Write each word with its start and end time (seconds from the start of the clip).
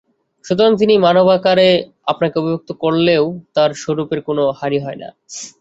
সুতরাং 0.45 0.73
তিনি 0.81 0.93
মানবাকারে 1.05 1.67
আপনাকে 2.11 2.35
অভিব্যক্ত 2.39 2.69
করলেও 2.83 3.23
তাঁর 3.55 3.69
স্বরূপের 3.81 4.19
কোন 4.27 4.37
হানি 4.59 4.79
হয় 4.85 4.99
না। 5.01 5.09